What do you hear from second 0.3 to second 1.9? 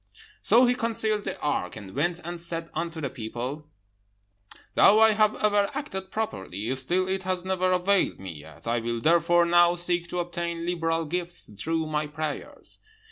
"So he concealed the ark,